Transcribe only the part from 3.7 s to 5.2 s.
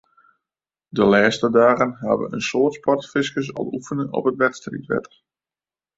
oefene op it wedstriidwetter.